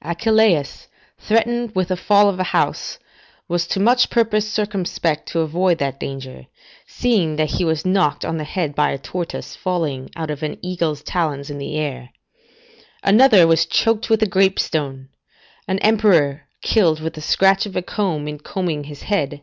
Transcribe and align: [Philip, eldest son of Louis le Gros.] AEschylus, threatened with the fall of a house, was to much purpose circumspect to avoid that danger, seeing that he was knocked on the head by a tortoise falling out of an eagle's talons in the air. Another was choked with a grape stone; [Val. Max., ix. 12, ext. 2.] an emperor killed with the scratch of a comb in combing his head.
[Philip, 0.00 0.02
eldest 0.04 0.22
son 0.22 0.34
of 0.34 0.36
Louis 0.38 0.50
le 0.52 0.54
Gros.] 0.54 0.68
AEschylus, 0.70 0.88
threatened 1.18 1.74
with 1.74 1.88
the 1.88 1.96
fall 1.96 2.28
of 2.28 2.38
a 2.38 2.42
house, 2.44 2.98
was 3.48 3.66
to 3.66 3.80
much 3.80 4.08
purpose 4.08 4.48
circumspect 4.48 5.26
to 5.30 5.40
avoid 5.40 5.78
that 5.78 5.98
danger, 5.98 6.46
seeing 6.86 7.34
that 7.34 7.50
he 7.50 7.64
was 7.64 7.84
knocked 7.84 8.24
on 8.24 8.36
the 8.36 8.44
head 8.44 8.76
by 8.76 8.92
a 8.92 8.98
tortoise 8.98 9.56
falling 9.56 10.08
out 10.14 10.30
of 10.30 10.44
an 10.44 10.58
eagle's 10.62 11.02
talons 11.02 11.50
in 11.50 11.58
the 11.58 11.76
air. 11.76 12.10
Another 13.02 13.48
was 13.48 13.66
choked 13.66 14.08
with 14.08 14.22
a 14.22 14.28
grape 14.28 14.60
stone; 14.60 15.08
[Val. 15.08 15.08
Max., 15.08 15.08
ix. 15.08 15.66
12, 15.66 15.66
ext. 15.66 15.66
2.] 15.66 15.66
an 15.66 15.78
emperor 16.20 16.42
killed 16.62 17.00
with 17.00 17.14
the 17.14 17.20
scratch 17.20 17.66
of 17.66 17.74
a 17.74 17.82
comb 17.82 18.28
in 18.28 18.38
combing 18.38 18.84
his 18.84 19.02
head. 19.02 19.42